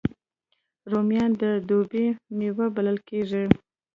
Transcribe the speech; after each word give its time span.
رومیان 0.91 1.31
د 1.41 1.43
دوبي 1.67 2.05
میوه 2.37 2.65
بلل 2.75 2.97
کېږي 3.09 3.43